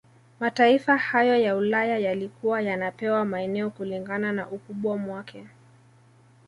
[0.39, 5.47] Mataifa hayo ya Ulaya yalikuwa yanapewa maeneo kilingana na ukubwamwake